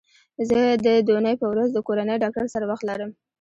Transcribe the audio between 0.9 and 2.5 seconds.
دونۍ په ورځ د کورني ډاکټر